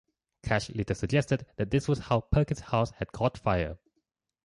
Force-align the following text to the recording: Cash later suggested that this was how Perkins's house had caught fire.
Cash 0.41 0.71
later 0.71 0.95
suggested 0.95 1.45
that 1.57 1.69
this 1.69 1.87
was 1.87 1.99
how 1.99 2.21
Perkins's 2.21 2.63
house 2.71 2.89
had 2.97 3.11
caught 3.11 3.37
fire. 3.37 3.77